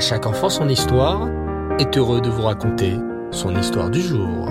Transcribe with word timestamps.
Chaque 0.00 0.24
enfant 0.24 0.48
son 0.48 0.66
histoire 0.70 1.28
est 1.78 1.98
heureux 1.98 2.22
de 2.22 2.30
vous 2.30 2.40
raconter 2.40 2.96
son 3.30 3.54
histoire 3.54 3.90
du 3.90 4.00
jour. 4.00 4.48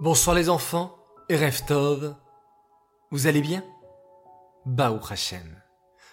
Bonsoir 0.00 0.34
les 0.34 0.48
enfants 0.48 0.96
et. 1.28 1.36
Vous 3.10 3.26
allez 3.26 3.42
bien? 3.42 3.62
Baou 4.64 4.98
Hashem. 5.10 5.62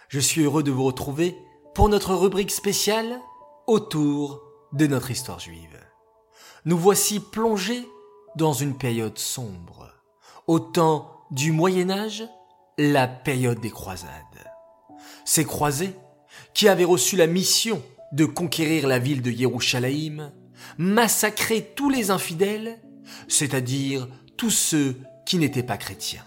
Je 0.10 0.20
suis 0.20 0.42
heureux 0.42 0.64
de 0.64 0.72
vous 0.72 0.84
retrouver 0.84 1.34
pour 1.74 1.88
notre 1.88 2.14
rubrique 2.14 2.52
spéciale 2.52 3.22
autour 3.68 4.44
de 4.74 4.86
notre 4.86 5.12
histoire 5.12 5.40
juive. 5.40 5.80
Nous 6.66 6.78
voici 6.78 7.22
plongés 7.22 7.88
dans 8.36 8.52
une 8.52 8.78
période 8.78 9.18
sombre, 9.18 9.94
au 10.46 10.60
temps 10.60 11.17
du 11.32 11.52
Moyen 11.52 11.90
Âge, 11.90 12.24
la 12.78 13.08
période 13.08 13.60
des 13.60 13.70
croisades. 13.70 14.12
Ces 15.26 15.46
croisés, 15.46 15.94
qui 16.54 16.68
avaient 16.68 16.86
reçu 16.86 17.16
la 17.16 17.28
mission 17.28 17.82
de 18.12 18.26
conquérir 18.26 18.88
la 18.88 19.00
ville 19.00 19.22
de 19.22 19.32
Yerushalayim, 19.32 20.32
massacraient 20.78 21.74
tous 21.76 21.90
les 21.90 22.12
infidèles, 22.12 22.80
c'est-à-dire 23.28 24.08
tous 24.38 24.52
ceux 24.52 24.96
qui 25.26 25.38
n'étaient 25.38 25.64
pas 25.64 25.78
chrétiens. 25.78 26.24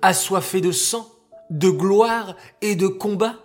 Assoiffés 0.00 0.60
de 0.60 0.72
sang, 0.72 1.08
de 1.50 1.70
gloire 1.70 2.36
et 2.60 2.74
de 2.74 2.88
combat, 2.88 3.36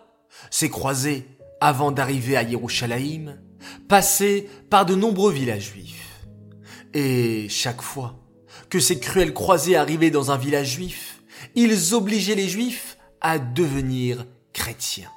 ces 0.49 0.69
croisés, 0.69 1.27
avant 1.61 1.91
d'arriver 1.91 2.37
à 2.37 2.43
Yerushalayim, 2.43 3.37
passaient 3.87 4.47
par 4.69 4.85
de 4.85 4.95
nombreux 4.95 5.31
villages 5.31 5.73
juifs. 5.73 6.25
Et 6.93 7.47
chaque 7.49 7.81
fois 7.81 8.26
que 8.69 8.79
ces 8.79 8.99
cruels 8.99 9.33
croisés 9.33 9.75
arrivaient 9.75 10.11
dans 10.11 10.31
un 10.31 10.37
village 10.37 10.73
juif, 10.73 11.21
ils 11.55 11.93
obligeaient 11.93 12.35
les 12.35 12.49
juifs 12.49 12.97
à 13.21 13.39
devenir 13.39 14.25
chrétiens. 14.53 15.11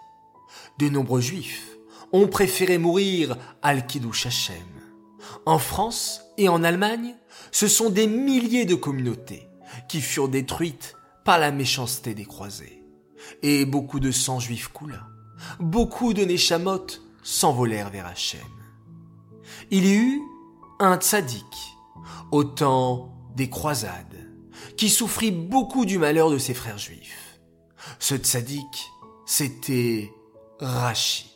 De 0.78 0.88
nombreux 0.88 1.20
juifs 1.20 1.68
ont 2.12 2.28
préféré 2.28 2.78
mourir 2.78 3.36
al 3.62 3.86
kiddush 3.86 4.26
Hashem. 4.26 4.56
En 5.46 5.58
France 5.58 6.22
et 6.38 6.48
en 6.48 6.64
Allemagne, 6.64 7.14
ce 7.52 7.68
sont 7.68 7.90
des 7.90 8.06
milliers 8.06 8.64
de 8.64 8.74
communautés 8.74 9.48
qui 9.88 10.00
furent 10.00 10.28
détruites 10.28 10.94
par 11.24 11.38
la 11.38 11.50
méchanceté 11.50 12.14
des 12.14 12.24
croisés. 12.24 12.82
Et 13.42 13.64
beaucoup 13.64 14.00
de 14.00 14.10
sang 14.10 14.40
juif 14.40 14.68
coula. 14.68 15.06
Beaucoup 15.58 16.12
de 16.12 16.24
Neshamot 16.24 16.86
s'envolèrent 17.22 17.90
vers 17.90 18.06
Hachem. 18.06 18.40
Il 19.70 19.86
y 19.86 19.94
eut 19.94 20.20
un 20.78 20.96
tzaddik, 20.96 21.76
au 22.30 22.44
temps 22.44 23.19
des 23.40 23.48
croisades, 23.48 24.28
qui 24.76 24.90
souffrit 24.90 25.30
beaucoup 25.30 25.86
du 25.86 25.96
malheur 25.96 26.30
de 26.30 26.36
ses 26.36 26.52
frères 26.52 26.76
juifs. 26.76 27.40
Ce 27.98 28.14
tzaddik, 28.14 28.90
c'était 29.24 30.12
Rachi. 30.58 31.30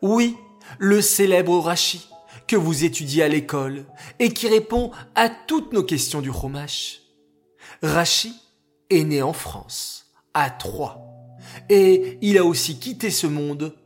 Oui, 0.00 0.34
le 0.78 1.02
célèbre 1.02 1.58
Rachi, 1.58 2.08
que 2.46 2.56
vous 2.56 2.84
étudiez 2.84 3.22
à 3.22 3.28
l'école 3.28 3.84
et 4.18 4.32
qui 4.32 4.48
répond 4.48 4.92
à 5.14 5.28
toutes 5.28 5.74
nos 5.74 5.82
questions 5.82 6.22
du 6.22 6.32
Chumash. 6.32 7.02
Rachi 7.82 8.32
est 8.88 9.04
né 9.04 9.20
en 9.20 9.34
France, 9.34 10.06
à 10.32 10.48
Troyes, 10.48 11.02
et 11.68 12.16
il 12.22 12.38
a 12.38 12.46
aussi 12.46 12.78
quitté 12.78 13.10
ce 13.10 13.26
monde 13.26 13.76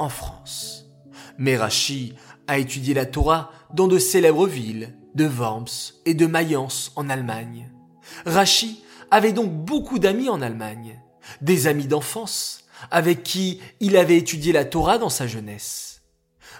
en 0.00 0.08
France. 0.08 0.86
Mais 1.38 1.56
Rachi 1.56 2.14
a 2.48 2.58
étudié 2.58 2.94
la 2.94 3.06
Torah 3.06 3.52
dans 3.72 3.86
de 3.86 4.00
célèbres 4.00 4.48
villes 4.48 4.96
de 5.14 5.26
Worms 5.26 5.94
et 6.06 6.14
de 6.14 6.26
Mayence 6.26 6.92
en 6.96 7.08
Allemagne. 7.08 7.70
Rachi 8.26 8.82
avait 9.10 9.32
donc 9.32 9.52
beaucoup 9.52 9.98
d'amis 9.98 10.28
en 10.28 10.40
Allemagne, 10.40 11.00
des 11.40 11.66
amis 11.66 11.86
d'enfance 11.86 12.64
avec 12.90 13.22
qui 13.22 13.60
il 13.80 13.96
avait 13.96 14.16
étudié 14.16 14.52
la 14.52 14.64
Torah 14.64 14.98
dans 14.98 15.10
sa 15.10 15.26
jeunesse. 15.26 16.02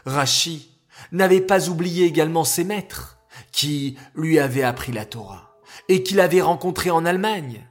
Rachi 0.04 0.70
n'avait 1.12 1.40
pas 1.40 1.68
oublié 1.68 2.04
également 2.04 2.44
ses 2.44 2.64
maîtres 2.64 3.18
qui 3.52 3.96
lui 4.14 4.38
avaient 4.38 4.62
appris 4.62 4.92
la 4.92 5.04
Torah 5.04 5.56
et 5.88 6.02
qu'il 6.02 6.20
avait 6.20 6.42
rencontrés 6.42 6.90
en 6.90 7.04
Allemagne. 7.04 7.66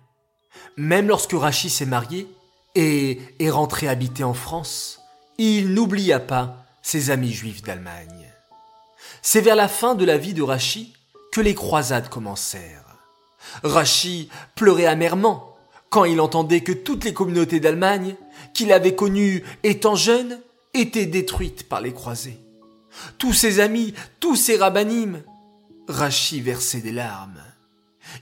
Même 0.78 1.08
lorsque 1.08 1.34
Rachi 1.34 1.70
s'est 1.70 1.86
marié 1.86 2.28
et 2.76 3.20
est 3.40 3.50
rentré 3.50 3.88
habiter 3.88 4.24
en 4.24 4.34
France, 4.34 5.02
il 5.38 5.74
n'oublia 5.74 6.20
pas 6.20 6.66
ses 6.82 7.12
amis 7.12 7.32
juifs 7.32 7.62
d'Allemagne. 7.62 8.29
C'est 9.22 9.42
vers 9.42 9.56
la 9.56 9.68
fin 9.68 9.96
de 9.96 10.06
la 10.06 10.18
vie 10.18 10.34
de 10.34 10.42
Rachi 10.42 10.94
que 11.32 11.42
les 11.42 11.56
croisades 11.56 12.10
commencèrent. 12.10 12.98
Rachi 13.64 14.30
pleurait 14.56 14.86
amèrement 14.86 15.58
quand 15.90 16.06
il 16.06 16.22
entendait 16.22 16.62
que 16.62 16.72
toutes 16.72 17.04
les 17.04 17.14
communautés 17.14 17.60
d'Allemagne 17.60 18.16
qu'il 18.54 18.72
avait 18.72 18.96
connues 18.96 19.44
étant 19.64 19.96
jeune 19.96 20.40
étaient 20.74 21.06
détruites 21.06 21.68
par 21.68 21.82
les 21.82 21.94
croisés. 21.94 22.40
Tous 23.18 23.34
ses 23.34 23.60
amis, 23.60 23.94
tous 24.20 24.36
ses 24.36 24.58
rabbinim, 24.58 25.24
Rachi 25.88 26.42
versait 26.42 26.82
des 26.82 26.92
larmes. 26.92 27.42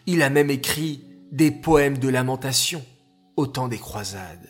Il 0.06 0.22
a 0.22 0.30
même 0.30 0.50
écrit 0.50 1.04
des 1.32 1.52
poèmes 1.52 1.98
de 1.98 2.10
lamentation 2.10 2.84
au 3.36 3.48
temps 3.48 3.68
des 3.68 3.78
croisades, 3.78 4.50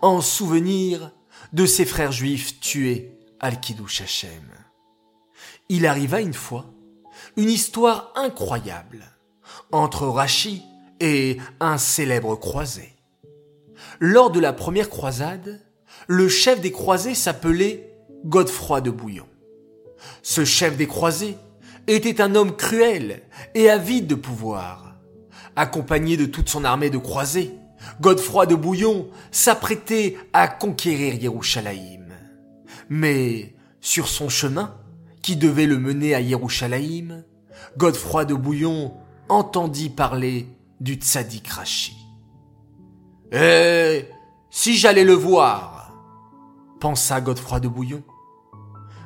en 0.00 0.20
souvenir 0.20 1.10
de 1.52 1.66
ses 1.66 1.84
frères 1.84 2.12
juifs 2.12 2.60
tués 2.60 3.18
al 3.40 3.60
Kiddush 3.60 4.02
Hashem. 4.02 4.67
Il 5.68 5.86
arriva 5.86 6.20
une 6.20 6.34
fois 6.34 6.66
une 7.36 7.50
histoire 7.50 8.12
incroyable 8.14 9.04
entre 9.70 10.06
Rachi 10.06 10.62
et 11.00 11.38
un 11.60 11.78
célèbre 11.78 12.36
croisé. 12.36 12.94
Lors 14.00 14.30
de 14.30 14.40
la 14.40 14.52
première 14.52 14.88
croisade, 14.88 15.60
le 16.06 16.28
chef 16.28 16.60
des 16.60 16.72
croisés 16.72 17.14
s'appelait 17.14 17.92
Godefroy 18.24 18.80
de 18.80 18.90
Bouillon. 18.90 19.26
Ce 20.22 20.44
chef 20.44 20.76
des 20.76 20.86
croisés 20.86 21.36
était 21.86 22.20
un 22.20 22.34
homme 22.34 22.56
cruel 22.56 23.22
et 23.54 23.68
avide 23.68 24.06
de 24.06 24.14
pouvoir. 24.14 24.94
Accompagné 25.56 26.16
de 26.16 26.26
toute 26.26 26.48
son 26.48 26.64
armée 26.64 26.90
de 26.90 26.98
croisés, 26.98 27.52
Godefroy 28.00 28.46
de 28.46 28.54
Bouillon 28.54 29.08
s'apprêtait 29.30 30.16
à 30.32 30.48
conquérir 30.48 31.14
Yerushalayim. 31.14 32.06
Mais 32.88 33.54
sur 33.80 34.08
son 34.08 34.28
chemin, 34.28 34.74
qui 35.28 35.36
devait 35.36 35.66
le 35.66 35.78
mener 35.78 36.14
à 36.14 36.22
Yerushalayim, 36.22 37.22
Godefroy 37.76 38.24
de 38.24 38.32
Bouillon 38.32 38.94
entendit 39.28 39.90
parler 39.90 40.46
du 40.80 40.94
tzaddik 40.94 41.46
Rachi. 41.48 41.94
Eh, 43.30 44.06
si 44.48 44.78
j'allais 44.78 45.04
le 45.04 45.12
voir, 45.12 45.92
pensa 46.80 47.20
Godefroy 47.20 47.60
de 47.60 47.68
Bouillon. 47.68 48.02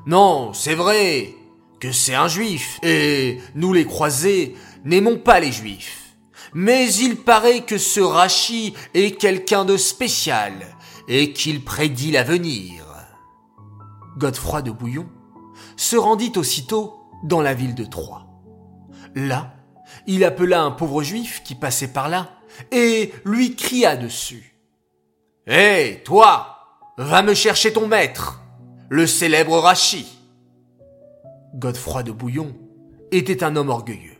Non, 0.06 0.52
c'est 0.52 0.76
vrai 0.76 1.34
que 1.80 1.90
c'est 1.90 2.14
un 2.14 2.28
juif, 2.28 2.78
et 2.84 3.40
nous 3.56 3.72
les 3.72 3.84
croisés 3.84 4.54
n'aimons 4.84 5.18
pas 5.18 5.40
les 5.40 5.50
juifs. 5.50 6.14
Mais 6.54 6.88
il 6.94 7.16
paraît 7.16 7.64
que 7.64 7.78
ce 7.78 7.98
Rachi 7.98 8.74
est 8.94 9.18
quelqu'un 9.20 9.64
de 9.64 9.76
spécial, 9.76 10.52
et 11.08 11.32
qu'il 11.32 11.64
prédit 11.64 12.12
l'avenir. 12.12 12.84
Godefroy 14.18 14.62
de 14.62 14.70
Bouillon 14.70 15.08
se 15.82 15.96
rendit 15.96 16.32
aussitôt 16.36 17.00
dans 17.24 17.40
la 17.40 17.54
ville 17.54 17.74
de 17.74 17.84
Troyes. 17.84 18.26
Là, 19.14 19.54
il 20.06 20.24
appela 20.24 20.62
un 20.62 20.70
pauvre 20.70 21.02
juif 21.02 21.42
qui 21.44 21.54
passait 21.54 21.92
par 21.92 22.08
là 22.08 22.30
et 22.70 23.12
lui 23.24 23.56
cria 23.56 23.96
dessus. 23.96 24.56
Hé, 25.46 26.02
toi, 26.04 26.58
va 26.98 27.22
me 27.22 27.34
chercher 27.34 27.72
ton 27.72 27.88
maître, 27.88 28.40
le 28.88 29.06
célèbre 29.06 29.58
Rachi. 29.58 30.06
Godefroy 31.54 32.02
de 32.04 32.12
Bouillon 32.12 32.54
était 33.10 33.42
un 33.42 33.56
homme 33.56 33.70
orgueilleux. 33.70 34.18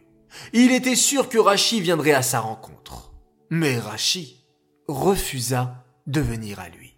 Il 0.52 0.72
était 0.72 0.96
sûr 0.96 1.28
que 1.28 1.38
Rachi 1.38 1.80
viendrait 1.80 2.12
à 2.12 2.22
sa 2.22 2.40
rencontre. 2.40 3.12
Mais 3.50 3.78
Rachi 3.78 4.44
refusa 4.88 5.84
de 6.06 6.20
venir 6.20 6.58
à 6.58 6.68
lui. 6.68 6.96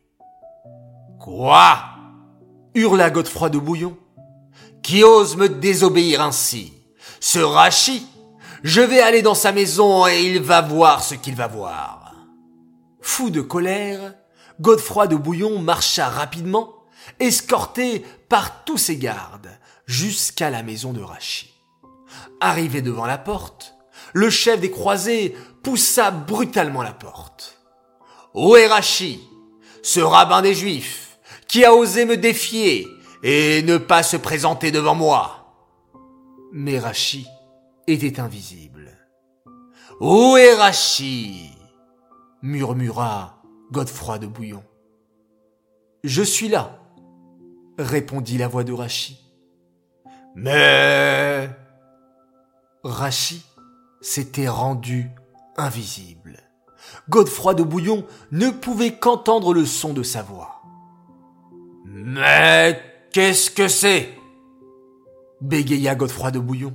Quoi? 1.21 1.79
hurla 2.75 3.11
Godefroy 3.11 3.50
de 3.50 3.59
Bouillon. 3.59 3.97
Qui 4.85 5.03
ose 5.03 5.37
me 5.37 5.49
désobéir 5.49 6.21
ainsi 6.21 6.75
Ce 7.19 7.39
Rachi 7.39 8.07
Je 8.63 8.83
vais 8.83 9.01
aller 9.01 9.23
dans 9.23 9.35
sa 9.35 9.51
maison 9.51 10.07
et 10.07 10.23
il 10.25 10.43
va 10.43 10.61
voir 10.61 11.03
ce 11.03 11.15
qu'il 11.15 11.35
va 11.35 11.47
voir. 11.47 12.13
Fou 13.01 13.31
de 13.31 13.41
colère, 13.41 14.15
Godefroy 14.61 15.07
de 15.07 15.17
Bouillon 15.17 15.59
marcha 15.59 16.11
rapidement, 16.11 16.75
escorté 17.19 18.05
par 18.29 18.65
tous 18.65 18.77
ses 18.77 18.99
gardes, 18.99 19.59
jusqu'à 19.87 20.51
la 20.51 20.63
maison 20.63 20.93
de 20.93 21.01
Rachi. 21.01 21.55
Arrivé 22.43 22.83
devant 22.83 23.07
la 23.07 23.19
porte, 23.19 23.77
le 24.13 24.29
chef 24.29 24.61
des 24.61 24.71
croisés 24.71 25.35
poussa 25.63 26.11
brutalement 26.11 26.83
la 26.83 26.93
porte. 26.93 27.59
Où 28.35 28.55
est 28.55 28.67
Rachi, 28.67 29.27
ce 29.83 30.01
rabbin 30.01 30.43
des 30.43 30.55
Juifs, 30.55 31.19
qui 31.49 31.65
a 31.65 31.73
osé 31.73 32.05
me 32.05 32.19
défier 32.19 32.87
et 33.25 33.62
ne 33.62 33.79
pas 33.79 34.03
se 34.03 34.19
présenter 34.19 34.71
devant 34.71 34.94
moi 34.94 35.47
Mais 36.53 36.79
Rachi 36.79 37.26
était 37.87 38.21
invisible. 38.21 38.93
Où 40.00 40.37
est 40.37 40.55
Rachi? 40.55 41.50
murmura 42.43 43.43
Godefroy 43.73 44.19
de 44.19 44.26
Bouillon. 44.26 44.62
Je 46.05 46.23
suis 46.23 46.49
là, 46.49 46.79
répondit 47.79 48.37
la 48.37 48.47
voix 48.47 48.62
de 48.62 48.75
Rachi. 48.75 49.19
Mais 50.35 51.49
Rachi 52.85 53.43
s'était 54.03 54.49
rendu 54.49 55.11
invisible. 55.56 56.41
Godefroy 57.09 57.55
de 57.55 57.62
Bouillon 57.62 58.05
ne 58.32 58.50
pouvait 58.50 58.99
qu'entendre 58.99 59.55
le 59.55 59.65
son 59.65 59.94
de 59.94 60.03
sa 60.03 60.23
voix. 60.23 60.61
Mais 61.87 62.94
qu'est-ce 63.14 63.49
que 63.50 63.69
c'est? 63.69 64.12
Bégaya 65.40 65.94
Godefroy 65.94 66.32
de 66.32 66.40
Bouillon. 66.40 66.75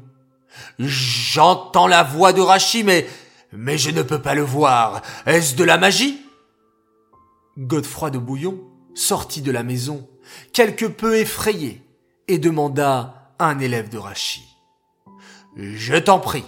J'entends 0.80 1.86
la 1.86 2.02
voix 2.02 2.34
de 2.34 2.42
Rachi, 2.42 2.84
mais, 2.84 3.08
mais 3.52 3.78
je 3.78 3.92
ne 3.92 4.02
peux 4.02 4.22
pas 4.22 4.36
le 4.36 4.42
voir. 4.42 5.02
Est-ce 5.26 5.56
de 5.56 5.64
la 5.66 5.78
magie? 5.78 6.20
Godefroy 7.58 8.10
de 8.10 8.18
Bouillon 8.18 8.62
sortit 8.96 9.42
de 9.42 9.52
la 9.52 9.64
maison, 9.64 10.10
quelque 10.54 10.86
peu 10.86 11.18
effrayé, 11.18 11.84
et 12.28 12.40
demanda 12.40 13.34
à 13.38 13.48
un 13.48 13.60
élève 13.60 13.90
de 13.90 13.98
Rachi. 13.98 14.44
Je 15.58 15.96
t'en 15.96 16.20
prie, 16.20 16.46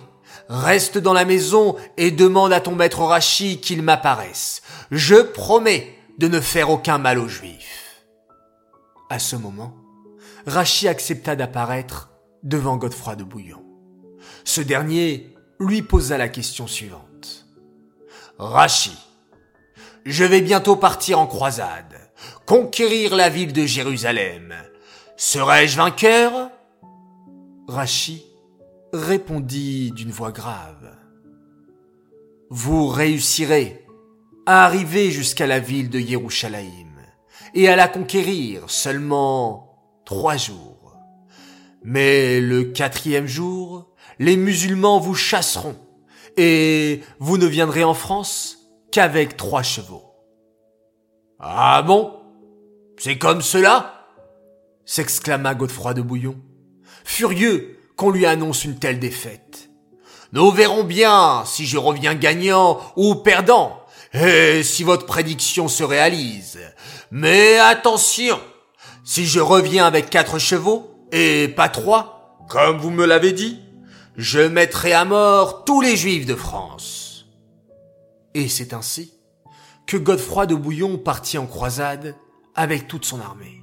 reste 0.48 0.98
dans 0.98 1.14
la 1.14 1.26
maison 1.26 1.76
et 1.98 2.12
demande 2.12 2.54
à 2.54 2.62
ton 2.62 2.76
maître 2.76 3.02
Rachi 3.02 3.60
qu'il 3.60 3.82
m'apparaisse. 3.82 4.62
Je 4.90 5.16
promets 5.16 5.98
de 6.18 6.30
ne 6.30 6.40
faire 6.40 6.70
aucun 6.70 6.98
mal 6.98 7.20
aux 7.20 7.28
Juifs. 7.28 8.06
À 9.10 9.20
ce 9.20 9.36
moment, 9.36 9.81
Rachi 10.46 10.88
accepta 10.88 11.36
d'apparaître 11.36 12.12
devant 12.44 12.78
Godefroy 12.78 13.16
de 13.16 13.24
Bouillon. 13.24 13.64
Ce 14.44 14.62
dernier 14.62 15.36
lui 15.60 15.82
posa 15.82 16.18
la 16.18 16.30
question 16.30 16.68
suivante. 16.68 17.46
Rachi, 18.38 18.98
je 20.06 20.24
vais 20.24 20.42
bientôt 20.42 20.76
partir 20.76 21.20
en 21.20 21.28
croisade, 21.28 22.12
conquérir 22.46 23.16
la 23.16 23.30
ville 23.30 23.54
de 23.54 23.66
Jérusalem. 23.66 24.56
Serais-je 25.16 25.78
vainqueur? 25.78 26.50
Rachi 27.68 28.26
répondit 28.92 29.92
d'une 29.92 30.12
voix 30.12 30.32
grave. 30.32 30.96
Vous 32.50 32.88
réussirez 32.88 33.86
à 34.46 34.66
arriver 34.66 35.12
jusqu'à 35.12 35.46
la 35.46 35.60
ville 35.60 35.90
de 35.90 36.00
Yerushalayim 36.00 36.90
et 37.54 37.70
à 37.70 37.76
la 37.76 37.88
conquérir 37.88 38.70
seulement 38.70 39.71
trois 40.12 40.36
jours. 40.36 40.98
Mais 41.86 42.42
le 42.42 42.66
quatrième 42.66 43.28
jour, 43.28 43.88
les 44.20 44.36
musulmans 44.36 45.00
vous 45.00 45.16
chasseront 45.16 45.78
et 46.36 47.00
vous 47.20 47.38
ne 47.38 47.46
viendrez 47.46 47.86
en 47.86 47.94
France 47.94 48.58
qu'avec 48.92 49.38
trois 49.38 49.64
chevaux. 49.64 50.04
Ah 51.40 51.82
bon? 51.82 52.12
C'est 52.98 53.18
comme 53.18 53.42
cela? 53.42 54.06
s'exclama 54.84 55.56
Godefroy 55.56 55.94
de 55.94 56.02
Bouillon, 56.02 56.36
furieux 57.06 57.80
qu'on 57.96 58.10
lui 58.10 58.26
annonce 58.26 58.66
une 58.66 58.78
telle 58.78 59.00
défaite. 59.00 59.70
Nous 60.34 60.52
verrons 60.52 60.84
bien 60.84 61.44
si 61.46 61.66
je 61.66 61.78
reviens 61.78 62.16
gagnant 62.16 62.82
ou 62.98 63.16
perdant, 63.16 63.80
et 64.14 64.62
si 64.64 64.84
votre 64.84 65.06
prédiction 65.06 65.70
se 65.70 65.86
réalise. 65.86 66.60
Mais 67.12 67.60
attention, 67.60 68.38
si 69.12 69.26
je 69.26 69.42
reviens 69.42 69.86
avec 69.86 70.10
quatre 70.10 70.40
chevaux, 70.40 70.90
et 71.12 71.50
pas 71.50 71.68
trois, 71.68 72.38
comme 72.48 72.78
vous 72.78 72.92
me 72.92 73.06
l'avez 73.06 73.34
dit, 73.34 73.60
je 74.16 74.40
mettrai 74.40 74.94
à 74.94 75.04
mort 75.04 75.66
tous 75.66 75.82
les 75.82 75.98
juifs 75.98 76.26
de 76.26 76.34
France. 76.34 77.26
Et 78.36 78.48
c'est 78.48 78.74
ainsi 78.74 79.12
que 79.86 79.98
Godefroy 79.98 80.46
de 80.46 80.56
Bouillon 80.56 80.98
partit 80.98 81.38
en 81.38 81.46
croisade 81.46 82.16
avec 82.56 82.88
toute 82.88 83.04
son 83.04 83.20
armée. 83.20 83.62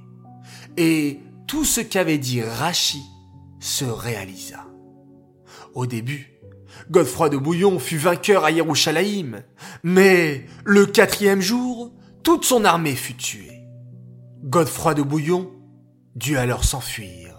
Et 0.77 1.19
tout 1.47 1.65
ce 1.65 1.81
qu'avait 1.81 2.19
dit 2.19 2.43
Rachi 2.43 3.01
se 3.59 3.85
réalisa. 3.85 4.67
Au 5.73 5.87
début, 5.87 6.31
Godefroy 6.91 7.29
de 7.29 7.37
Bouillon 7.37 7.79
fut 7.79 7.97
vainqueur 7.97 8.45
à 8.45 8.51
Yerushalayim, 8.51 9.41
mais 9.81 10.45
le 10.63 10.85
quatrième 10.85 11.41
jour, 11.41 11.91
toute 12.21 12.45
son 12.45 12.65
armée 12.65 12.95
fut 12.95 13.15
tuée. 13.15 13.58
Godefroy 14.49 14.95
de 14.95 15.03
Bouillon 15.03 15.51
dut 16.15 16.37
alors 16.37 16.63
s'enfuir, 16.63 17.35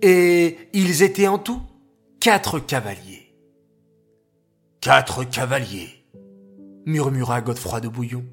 et 0.00 0.56
ils 0.72 1.02
étaient 1.02 1.26
en 1.26 1.36
tout 1.36 1.60
quatre 2.18 2.60
cavaliers. 2.60 3.36
Quatre 4.80 5.24
cavaliers, 5.24 6.06
murmura 6.86 7.42
Godefroy 7.42 7.82
de 7.82 7.88
Bouillon. 7.88 8.24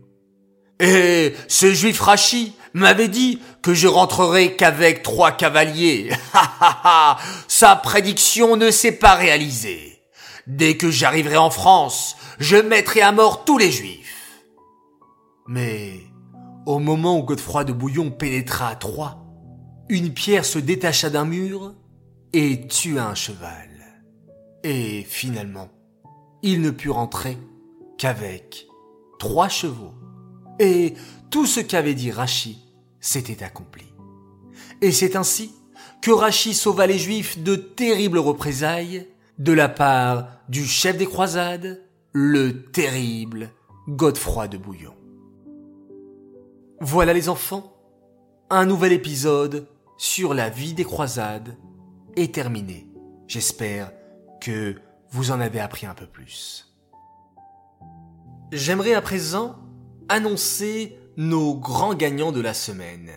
Et 0.79 1.33
ce 1.49 1.73
juif 1.73 1.99
Rachi 1.99 2.55
m'avait 2.73 3.09
dit 3.09 3.41
que 3.61 3.73
je 3.73 3.87
rentrerai 3.87 4.55
qu'avec 4.55 5.03
trois 5.03 5.33
cavaliers. 5.33 6.09
Sa 7.49 7.75
prédiction 7.75 8.55
ne 8.55 8.71
s'est 8.71 8.93
pas 8.93 9.15
réalisée. 9.15 10.01
Dès 10.47 10.77
que 10.77 10.89
j'arriverai 10.89 11.35
en 11.35 11.49
France, 11.49 12.15
je 12.39 12.55
mettrai 12.55 13.01
à 13.01 13.11
mort 13.11 13.43
tous 13.43 13.57
les 13.57 13.71
juifs. 13.71 14.43
Mais 15.45 16.02
au 16.65 16.79
moment 16.79 17.19
où 17.19 17.23
Godefroy 17.23 17.63
de 17.63 17.73
Bouillon 17.73 18.11
pénétra 18.11 18.69
à 18.69 18.75
Troyes, 18.75 19.19
une 19.89 20.13
pierre 20.13 20.45
se 20.45 20.59
détacha 20.59 21.09
d'un 21.09 21.25
mur 21.25 21.75
et 22.31 22.67
tua 22.67 23.05
un 23.05 23.15
cheval. 23.15 23.69
Et 24.63 25.03
finalement, 25.03 25.69
il 26.41 26.61
ne 26.61 26.71
put 26.71 26.89
rentrer 26.89 27.37
qu'avec 27.97 28.67
trois 29.19 29.49
chevaux. 29.49 29.93
Et 30.59 30.93
tout 31.29 31.45
ce 31.45 31.59
qu'avait 31.59 31.95
dit 31.95 32.11
Rachi 32.11 32.59
s'était 32.99 33.43
accompli. 33.43 33.85
Et 34.81 34.91
c'est 34.91 35.15
ainsi 35.15 35.53
que 36.01 36.11
Rachi 36.11 36.53
sauva 36.53 36.87
les 36.87 36.99
Juifs 36.99 37.41
de 37.41 37.55
terribles 37.55 38.19
représailles 38.19 39.07
de 39.39 39.53
la 39.53 39.69
part 39.69 40.27
du 40.49 40.65
chef 40.65 40.97
des 40.97 41.05
croisades, 41.05 41.81
le 42.13 42.71
terrible 42.71 43.51
Godefroy 43.87 44.47
de 44.47 44.57
Bouillon. 44.57 44.93
Voilà 46.85 47.13
les 47.13 47.29
enfants, 47.29 47.71
un 48.49 48.65
nouvel 48.65 48.91
épisode 48.91 49.69
sur 49.97 50.33
la 50.33 50.49
vie 50.49 50.73
des 50.73 50.83
croisades 50.83 51.55
est 52.17 52.35
terminé. 52.35 52.89
J'espère 53.25 53.93
que 54.41 54.75
vous 55.09 55.31
en 55.31 55.39
avez 55.39 55.61
appris 55.61 55.85
un 55.85 55.93
peu 55.93 56.05
plus. 56.05 56.75
J'aimerais 58.51 58.95
à 58.95 59.01
présent 59.01 59.55
annoncer 60.09 60.99
nos 61.15 61.55
grands 61.55 61.95
gagnants 61.95 62.33
de 62.33 62.41
la 62.41 62.53
semaine. 62.53 63.11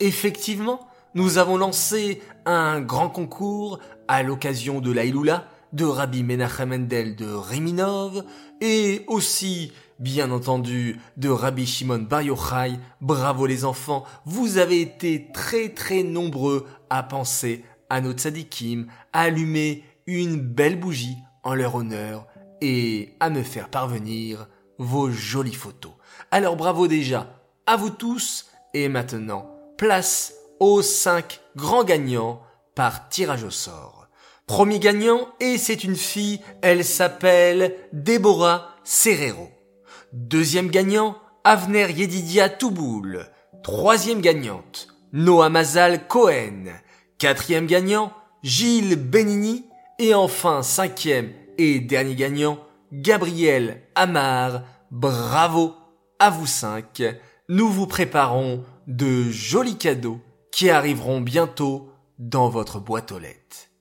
Effectivement, 0.00 0.80
nous 1.14 1.38
avons 1.38 1.56
lancé 1.56 2.20
un 2.46 2.80
grand 2.80 3.10
concours 3.10 3.78
à 4.08 4.24
l'occasion 4.24 4.80
de 4.80 4.90
l'Aïloula 4.90 5.46
de 5.74 5.84
Rabbi 5.84 6.22
Menachem 6.22 6.68
Mendel 6.68 7.16
de 7.16 7.26
Riminov 7.26 8.24
et 8.60 9.04
aussi, 9.08 9.72
bien 9.98 10.30
entendu, 10.30 11.00
de 11.16 11.28
Rabbi 11.28 11.66
Shimon 11.66 11.98
Bar 11.98 12.22
Yochai. 12.22 12.78
Bravo 13.00 13.44
les 13.46 13.64
enfants, 13.64 14.04
vous 14.24 14.58
avez 14.58 14.80
été 14.80 15.30
très 15.34 15.70
très 15.70 16.04
nombreux 16.04 16.64
à 16.90 17.02
penser 17.02 17.64
à 17.90 18.00
nos 18.00 18.12
tzadikim, 18.12 18.86
à 19.12 19.22
allumer 19.22 19.82
une 20.06 20.40
belle 20.40 20.78
bougie 20.78 21.18
en 21.42 21.54
leur 21.54 21.74
honneur 21.74 22.26
et 22.60 23.16
à 23.18 23.28
me 23.28 23.42
faire 23.42 23.68
parvenir 23.68 24.46
vos 24.78 25.10
jolies 25.10 25.54
photos. 25.54 25.92
Alors 26.30 26.56
bravo 26.56 26.86
déjà 26.86 27.40
à 27.66 27.76
vous 27.76 27.90
tous 27.90 28.46
et 28.74 28.88
maintenant 28.88 29.50
place 29.76 30.34
aux 30.60 30.82
cinq 30.82 31.40
grands 31.56 31.84
gagnants 31.84 32.40
par 32.76 33.08
tirage 33.08 33.42
au 33.42 33.50
sort. 33.50 34.03
Premier 34.46 34.78
gagnant 34.78 35.28
et 35.40 35.56
c'est 35.56 35.84
une 35.84 35.96
fille, 35.96 36.40
elle 36.60 36.84
s'appelle 36.84 37.74
Déborah 37.94 38.76
Serrero. 38.84 39.48
Deuxième 40.12 40.68
gagnant, 40.68 41.16
Avner 41.44 41.90
Yedidia 41.90 42.50
Touboul. 42.50 43.26
Troisième 43.62 44.20
gagnante, 44.20 44.88
Noah 45.14 45.48
Mazal 45.48 46.06
Cohen. 46.08 46.66
Quatrième 47.16 47.66
gagnant, 47.66 48.12
Gilles 48.42 48.96
Benini. 48.96 49.64
Et 49.98 50.12
enfin, 50.14 50.62
cinquième 50.62 51.32
et 51.56 51.80
dernier 51.80 52.14
gagnant, 52.14 52.58
Gabriel 52.92 53.80
Amar. 53.94 54.62
Bravo 54.90 55.74
à 56.18 56.28
vous 56.28 56.46
cinq. 56.46 57.02
Nous 57.48 57.70
vous 57.70 57.86
préparons 57.86 58.62
de 58.86 59.30
jolis 59.30 59.78
cadeaux 59.78 60.20
qui 60.52 60.68
arriveront 60.68 61.22
bientôt 61.22 61.90
dans 62.18 62.50
votre 62.50 62.78
boîte 62.78 63.10
aux 63.10 63.18
lettres. 63.18 63.73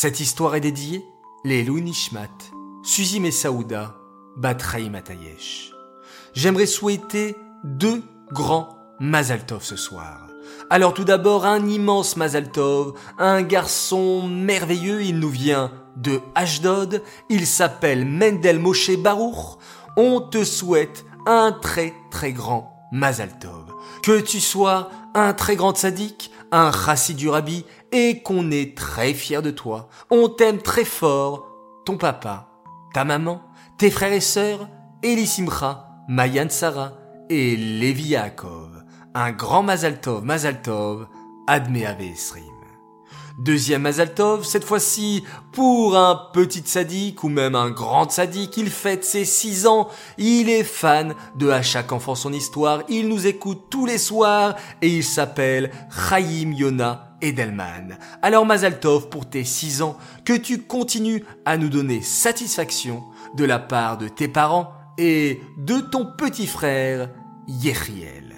Cette 0.00 0.20
histoire 0.20 0.54
est 0.54 0.60
dédiée 0.60 1.04
les 1.42 1.64
Nishmat, 1.64 2.28
Suzy 2.84 3.18
Messaouda, 3.18 3.96
Batraï 4.36 4.90
Matayesh. 4.90 5.72
J'aimerais 6.34 6.66
souhaiter 6.66 7.34
deux 7.64 8.04
grands 8.30 8.78
Mazaltov 9.00 9.64
ce 9.64 9.74
soir. 9.74 10.28
Alors 10.70 10.94
tout 10.94 11.02
d'abord, 11.02 11.44
un 11.44 11.66
immense 11.66 12.16
Mazal 12.16 12.52
Tov, 12.52 12.94
un 13.18 13.42
garçon 13.42 14.28
merveilleux, 14.28 15.02
il 15.02 15.18
nous 15.18 15.30
vient 15.30 15.72
de 15.96 16.20
Ashdod, 16.36 17.02
il 17.28 17.44
s'appelle 17.44 18.04
Mendel 18.06 18.60
Moshe 18.60 18.96
Baruch. 18.96 19.58
On 19.96 20.20
te 20.20 20.44
souhaite 20.44 21.04
un 21.26 21.50
très 21.50 21.92
très 22.12 22.32
grand 22.32 22.86
Mazal 22.92 23.36
Tov. 23.40 23.64
Que 24.04 24.20
tu 24.20 24.38
sois 24.38 24.90
un 25.16 25.32
très 25.32 25.56
grand 25.56 25.76
sadique, 25.76 26.30
un 26.52 26.70
chassid 26.70 27.16
du 27.16 27.28
rabbi, 27.28 27.64
et 27.92 28.22
qu'on 28.22 28.50
est 28.50 28.76
très 28.76 29.14
fier 29.14 29.42
de 29.42 29.50
toi. 29.50 29.88
On 30.10 30.28
t'aime 30.28 30.58
très 30.58 30.84
fort, 30.84 31.48
ton 31.84 31.96
papa, 31.96 32.48
ta 32.94 33.04
maman, 33.04 33.42
tes 33.78 33.90
frères 33.90 34.12
et 34.12 34.20
sœurs, 34.20 34.68
Elissimcha, 35.02 35.88
Mayan 36.08 36.48
Sarah 36.48 36.94
et 37.30 37.56
Levi 37.56 38.08
Yaakov. 38.08 38.82
Un 39.14 39.32
grand 39.32 39.62
Mazal 39.62 40.00
Tov, 40.00 40.24
Mazal 40.24 40.62
Tov, 40.62 41.06
Adme 41.46 41.76
Esrim. 41.76 42.58
Deuxième 43.38 43.82
Mazaltov, 43.82 44.44
cette 44.44 44.64
fois-ci 44.64 45.22
pour 45.52 45.96
un 45.96 46.20
petit 46.32 46.64
sadique 46.66 47.22
ou 47.22 47.28
même 47.28 47.54
un 47.54 47.70
grand 47.70 48.10
sadique. 48.10 48.56
Il 48.56 48.68
fête 48.68 49.04
ses 49.04 49.24
six 49.24 49.68
ans. 49.68 49.88
Il 50.18 50.50
est 50.50 50.64
fan 50.64 51.14
de 51.36 51.48
À 51.48 51.62
chaque 51.62 51.92
enfant 51.92 52.16
son 52.16 52.32
histoire. 52.32 52.82
Il 52.88 53.06
nous 53.06 53.28
écoute 53.28 53.66
tous 53.70 53.86
les 53.86 53.98
soirs 53.98 54.56
et 54.82 54.88
il 54.88 55.04
s'appelle 55.04 55.70
Chaim 55.88 56.52
Yona 56.52 57.07
Edelman. 57.20 57.98
Alors 58.22 58.46
Mazaltov, 58.46 59.08
pour 59.08 59.28
tes 59.28 59.44
six 59.44 59.82
ans, 59.82 59.96
que 60.24 60.32
tu 60.32 60.62
continues 60.62 61.24
à 61.44 61.56
nous 61.56 61.68
donner 61.68 62.02
satisfaction 62.02 63.02
de 63.36 63.44
la 63.44 63.58
part 63.58 63.98
de 63.98 64.08
tes 64.08 64.28
parents 64.28 64.72
et 64.98 65.40
de 65.56 65.80
ton 65.80 66.06
petit 66.06 66.46
frère 66.46 67.10
Yeriel. 67.46 68.34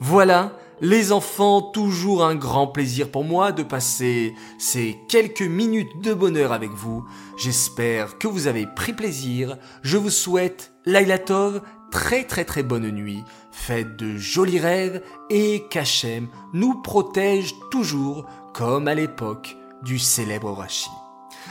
Voilà, 0.00 0.52
les 0.80 1.12
enfants, 1.12 1.62
toujours 1.62 2.24
un 2.24 2.34
grand 2.34 2.66
plaisir 2.66 3.10
pour 3.10 3.24
moi 3.24 3.52
de 3.52 3.62
passer 3.62 4.34
ces 4.58 4.98
quelques 5.08 5.40
minutes 5.40 6.02
de 6.02 6.12
bonheur 6.12 6.52
avec 6.52 6.70
vous. 6.70 7.04
J'espère 7.38 8.18
que 8.18 8.28
vous 8.28 8.48
avez 8.48 8.66
pris 8.66 8.92
plaisir. 8.92 9.56
Je 9.82 9.96
vous 9.96 10.10
souhaite, 10.10 10.72
Lailatov, 10.84 11.62
très 11.94 12.24
très 12.24 12.44
très 12.44 12.64
bonne 12.64 12.90
nuit. 12.90 13.22
Faites 13.52 13.96
de 13.96 14.16
jolis 14.16 14.58
rêves 14.58 15.00
et 15.30 15.64
qu'Hachem 15.70 16.26
nous 16.52 16.82
protège 16.82 17.54
toujours 17.70 18.26
comme 18.52 18.88
à 18.88 18.94
l'époque 18.94 19.56
du 19.82 20.00
célèbre 20.00 20.50
Rashi. 20.50 20.90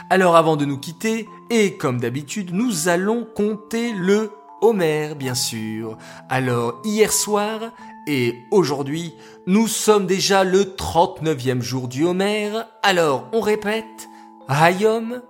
Alors 0.10 0.36
avant 0.36 0.58
de 0.58 0.66
nous 0.66 0.78
quitter, 0.78 1.30
et 1.50 1.78
comme 1.78 2.02
d'habitude, 2.02 2.54
nous 2.54 2.90
allons 2.90 3.26
compter 3.26 3.94
le 3.94 4.32
Homer, 4.62 5.14
bien 5.16 5.34
sûr. 5.34 5.98
Alors 6.30 6.82
hier 6.84 7.14
soir, 7.14 7.72
et 8.06 8.36
aujourd'hui, 8.52 9.14
nous 9.48 9.68
sommes 9.68 10.08
déjà 10.08 10.44
le 10.44 10.64
39e 10.64 11.62
jour 11.62 11.88
du 11.88 12.04
Homer. 12.04 12.52
Alors, 12.82 13.30
on 13.32 13.40
répète. 13.40 14.10
Hayom, 14.50 15.22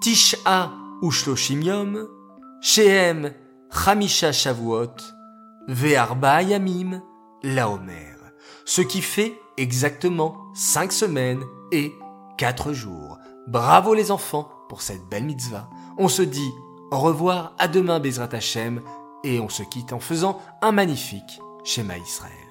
Tisha 0.00 0.72
Shehem, 2.62 3.32
Chamisha 3.70 4.32
Shavuot, 4.32 4.96
Ve'arba 5.68 6.42
Yamim, 6.42 7.02
la 7.42 7.68
Homer. 7.68 8.14
Ce 8.64 8.80
qui 8.80 9.02
fait 9.02 9.38
exactement 9.56 10.36
5 10.54 10.92
semaines 10.92 11.42
et 11.72 11.92
4 12.38 12.72
jours. 12.72 13.18
Bravo 13.46 13.94
les 13.94 14.10
enfants 14.10 14.48
pour 14.68 14.82
cette 14.82 15.08
belle 15.08 15.24
mitzvah. 15.24 15.68
On 15.98 16.08
se 16.08 16.22
dit 16.22 16.50
au 16.92 16.98
revoir, 16.98 17.52
à 17.58 17.66
demain 17.66 17.98
Bezrat 17.98 18.28
Hashem, 18.32 18.80
et 19.24 19.40
on 19.40 19.48
se 19.48 19.64
quitte 19.64 19.92
en 19.92 19.98
faisant 19.98 20.40
un 20.62 20.70
magnifique 20.70 21.40
Schéma 21.64 21.98
Israël. 21.98 22.45